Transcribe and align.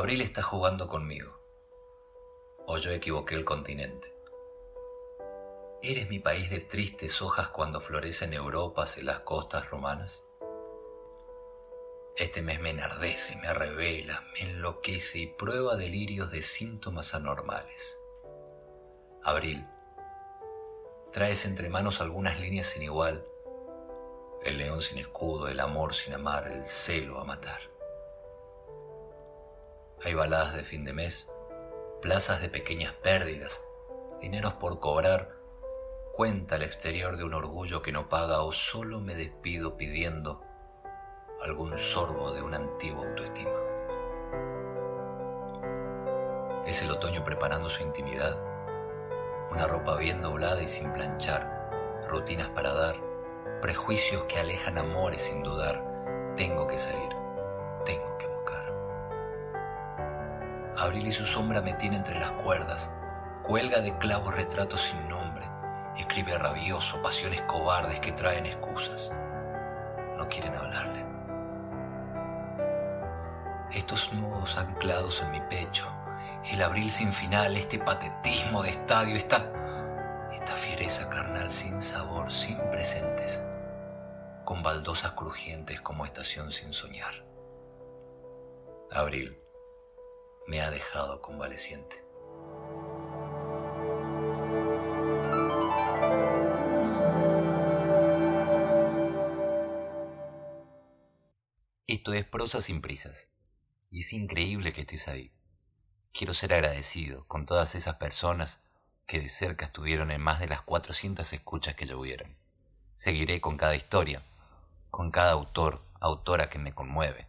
Abril 0.00 0.22
está 0.22 0.40
jugando 0.42 0.88
conmigo. 0.88 1.38
O 2.66 2.78
yo 2.78 2.90
equivoqué 2.90 3.34
el 3.34 3.44
continente. 3.44 4.10
¿Eres 5.82 6.08
mi 6.08 6.18
país 6.18 6.48
de 6.48 6.60
tristes 6.60 7.20
hojas 7.20 7.48
cuando 7.48 7.82
florecen 7.82 8.32
Europas 8.32 8.96
en 8.96 9.04
las 9.04 9.20
costas 9.20 9.68
romanas? 9.68 10.26
Este 12.16 12.40
mes 12.40 12.60
me 12.60 12.70
enardece, 12.70 13.36
me 13.42 13.52
revela, 13.52 14.24
me 14.32 14.50
enloquece 14.50 15.18
y 15.18 15.26
prueba 15.26 15.76
delirios 15.76 16.30
de 16.30 16.40
síntomas 16.40 17.14
anormales. 17.14 17.98
Abril, 19.22 19.66
traes 21.12 21.44
entre 21.44 21.68
manos 21.68 22.00
algunas 22.00 22.40
líneas 22.40 22.68
sin 22.68 22.84
igual, 22.84 23.22
el 24.44 24.56
león 24.56 24.80
sin 24.80 24.96
escudo, 24.96 25.48
el 25.48 25.60
amor 25.60 25.94
sin 25.94 26.14
amar, 26.14 26.50
el 26.50 26.64
celo 26.64 27.20
a 27.20 27.24
matar. 27.24 27.60
Hay 30.02 30.14
baladas 30.14 30.56
de 30.56 30.64
fin 30.64 30.82
de 30.84 30.94
mes, 30.94 31.30
plazas 32.00 32.40
de 32.40 32.48
pequeñas 32.48 32.94
pérdidas, 32.94 33.62
dineros 34.22 34.54
por 34.54 34.80
cobrar, 34.80 35.36
cuenta 36.14 36.56
el 36.56 36.62
exterior 36.62 37.18
de 37.18 37.24
un 37.24 37.34
orgullo 37.34 37.82
que 37.82 37.92
no 37.92 38.08
paga 38.08 38.40
o 38.40 38.50
solo 38.50 39.00
me 39.00 39.14
despido 39.14 39.76
pidiendo 39.76 40.42
algún 41.42 41.76
sorbo 41.76 42.32
de 42.32 42.40
una 42.40 42.56
antigua 42.56 43.06
autoestima. 43.06 43.50
Es 46.64 46.80
el 46.80 46.90
otoño 46.90 47.22
preparando 47.22 47.68
su 47.68 47.82
intimidad, 47.82 48.38
una 49.50 49.66
ropa 49.66 49.96
bien 49.96 50.22
doblada 50.22 50.62
y 50.62 50.68
sin 50.68 50.90
planchar, 50.94 52.06
rutinas 52.08 52.48
para 52.48 52.72
dar, 52.72 52.96
prejuicios 53.60 54.24
que 54.24 54.38
alejan 54.38 54.78
amores 54.78 55.20
sin 55.20 55.42
dudar. 55.42 56.34
Tengo 56.38 56.66
que 56.66 56.78
salir, 56.78 57.19
Abril 60.80 61.08
y 61.08 61.12
su 61.12 61.26
sombra 61.26 61.60
me 61.60 61.74
tiene 61.74 61.96
entre 61.96 62.18
las 62.18 62.30
cuerdas, 62.30 62.90
cuelga 63.42 63.82
de 63.82 63.98
clavos 63.98 64.34
retratos 64.34 64.80
sin 64.80 65.08
nombre, 65.10 65.46
escribe 65.94 66.38
rabioso 66.38 67.02
pasiones 67.02 67.42
cobardes 67.42 68.00
que 68.00 68.12
traen 68.12 68.46
excusas. 68.46 69.12
No 70.16 70.26
quieren 70.30 70.54
hablarle. 70.54 71.04
Estos 73.72 74.10
nudos 74.14 74.56
anclados 74.56 75.20
en 75.20 75.32
mi 75.32 75.40
pecho, 75.42 75.86
el 76.50 76.62
abril 76.62 76.90
sin 76.90 77.12
final, 77.12 77.58
este 77.58 77.78
patetismo 77.78 78.62
de 78.62 78.70
estadio, 78.70 79.16
esta, 79.16 79.52
esta 80.32 80.56
fiereza 80.56 81.10
carnal 81.10 81.52
sin 81.52 81.82
sabor, 81.82 82.30
sin 82.30 82.56
presentes, 82.70 83.42
con 84.46 84.62
baldosas 84.62 85.10
crujientes 85.10 85.82
como 85.82 86.06
estación 86.06 86.52
sin 86.52 86.72
soñar. 86.72 87.26
Abril 88.90 89.40
me 90.50 90.60
ha 90.60 90.70
dejado 90.72 91.22
convaleciente. 91.22 92.04
Esto 101.86 102.12
es 102.12 102.24
prosa 102.24 102.60
sin 102.60 102.82
prisas, 102.82 103.30
y 103.92 104.00
es 104.00 104.12
increíble 104.12 104.72
que 104.72 104.80
estés 104.80 105.06
ahí. 105.06 105.30
Quiero 106.12 106.34
ser 106.34 106.52
agradecido 106.52 107.24
con 107.28 107.46
todas 107.46 107.76
esas 107.76 107.94
personas 107.98 108.60
que 109.06 109.20
de 109.20 109.28
cerca 109.28 109.66
estuvieron 109.66 110.10
en 110.10 110.20
más 110.20 110.40
de 110.40 110.48
las 110.48 110.62
400 110.62 111.32
escuchas 111.32 111.76
que 111.76 111.86
llovieron. 111.86 112.34
Seguiré 112.96 113.40
con 113.40 113.56
cada 113.56 113.76
historia, 113.76 114.24
con 114.90 115.12
cada 115.12 115.30
autor, 115.30 115.84
autora 116.00 116.50
que 116.50 116.58
me 116.58 116.74
conmueve. 116.74 117.28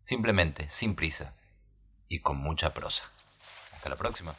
Simplemente, 0.00 0.70
sin 0.70 0.96
prisa 0.96 1.34
y 2.08 2.20
con 2.20 2.36
mucha 2.38 2.72
prosa. 2.72 3.10
Hasta 3.72 3.88
la 3.88 3.96
próxima. 3.96 4.34